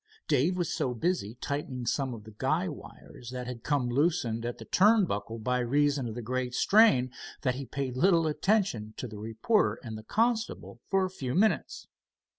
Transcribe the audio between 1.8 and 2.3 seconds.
some of